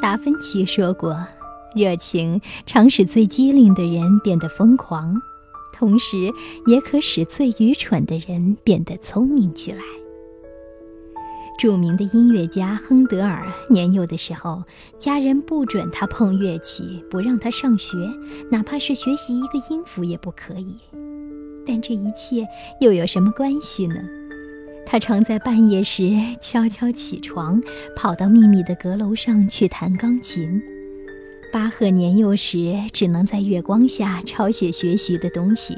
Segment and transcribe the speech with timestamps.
[0.00, 1.26] 达芬奇说过
[1.74, 5.20] ：“热情常使最机灵的人变得疯狂，
[5.72, 6.32] 同时
[6.66, 9.82] 也可使最愚蠢的人变得聪明起来。”
[11.58, 14.62] 著名的音乐家亨德尔年幼的时候，
[14.96, 17.96] 家人不准他碰乐器，不让他上学，
[18.52, 20.76] 哪怕是学习一个音符也不可以。
[21.66, 22.46] 但这一切
[22.80, 23.96] 又有什么关系呢？
[24.90, 26.10] 他常在半夜时
[26.40, 27.60] 悄悄起床，
[27.94, 30.62] 跑到秘密的阁楼上去弹钢琴。
[31.52, 35.76] 巴赫年幼时只能在月光下抄写学习的东西，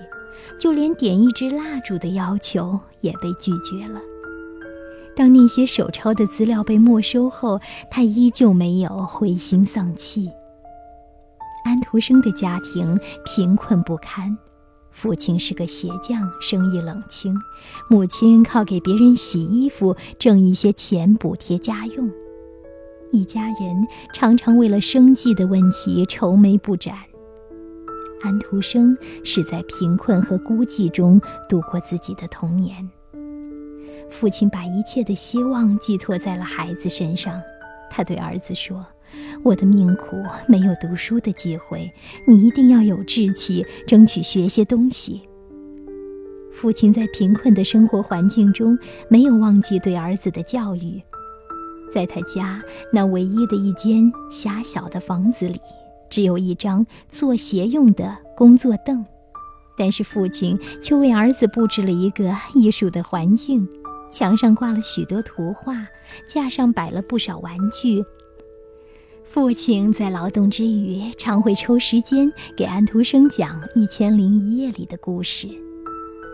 [0.61, 4.01] 就连点一支蜡烛的要求也被拒绝了。
[5.17, 10.31] 当那些手抄的资料被没收后，他依旧没有灰心丧气。
[11.65, 14.39] 安徒生的家庭贫困不堪，
[15.01, 17.33] 父亲是个鞋匠，生意冷清；
[17.89, 22.11] 母亲靠给别人洗衣服挣一些钱补贴家用，
[23.11, 26.95] 一家人常常为了生计的问题愁眉不展。
[28.21, 32.87] 安徒生是在贫困和孤寂中度过自己的童年。
[34.11, 37.41] 父亲把一切的希望寄托在了孩子身上，
[37.89, 38.85] 他对儿子说
[39.43, 40.17] ：“我的命苦，
[40.47, 41.93] 没有读书的机会，
[42.27, 45.23] 你一定要有志气，争取学些东西。”
[46.53, 51.03] 父亲在贫困的生活环境中，没有忘记对儿子的教育。
[51.93, 55.59] 在他家那唯一的一间狭小的房子里，
[56.11, 59.05] 只有一张做鞋用的工作凳，
[59.79, 63.67] 但是父亲却为儿子布置了一个艺术的环境。
[64.13, 65.87] 墙上挂了许多图画，
[66.29, 68.05] 架上摆了不少玩具。
[69.33, 75.47] 父亲在劳动之余，常会抽时间给安徒生讲《一千零一夜》里的故事。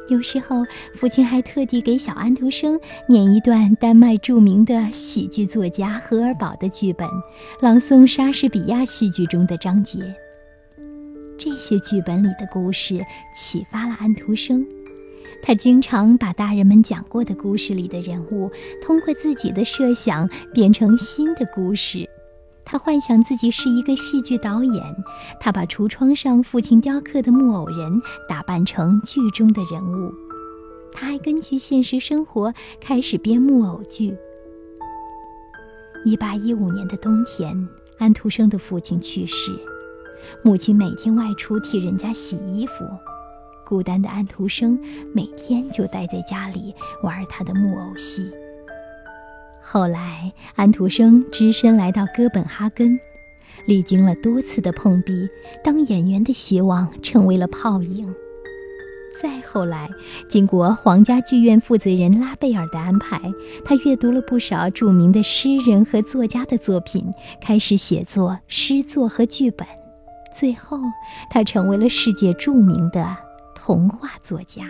[0.09, 7.07] 有时候，父亲还特地给小安徒生念一段丹麦著名的喜剧作家荷尔堡的剧本，
[7.61, 9.99] 朗诵莎士比亚戏剧中的章节。
[11.37, 14.67] 这些剧本里的故事启发了安徒生。
[15.43, 22.09] 他经常把大人们讲过的故事里的人物，通过自己的设想变成新的故事。
[22.69, 24.83] 他幻想自己是一个戏剧导演，
[25.39, 30.13] 他把橱窗上父亲雕刻的木偶人打扮成剧中的人物。
[30.93, 34.17] 他还根据现实生活开始编木偶剧。
[36.05, 37.69] 一八一五年的冬天，
[37.99, 39.53] 安徒生的父亲去世，
[40.43, 42.85] 母亲每天外出替人家洗衣服。
[43.65, 44.79] 孤单的安徒生
[45.13, 48.29] 每天就待在家里玩他的木偶戏。
[49.69, 53.01] 后来，安徒生只身来到哥本哈根，
[53.67, 55.29] 历经了多次的碰壁，
[55.65, 58.15] 当演员的希望成为了泡影。
[59.21, 59.91] 再后来，
[60.29, 63.21] 经过皇家剧院负责人拉贝尔的安排，
[63.65, 67.11] 他阅读了不少著名的诗人和作家的作品，
[67.43, 69.67] 开始写作诗作和剧本。
[70.39, 70.79] 最后，
[71.29, 73.17] 他成为了世界著名的。
[73.57, 74.63] 童话作家。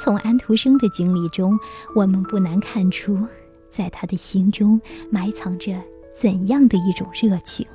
[0.00, 1.56] 从安徒生的经历中，
[1.94, 3.16] 我们不难看出，
[3.72, 5.80] 在他的心中埋藏着
[6.20, 7.66] 怎样的一种热情。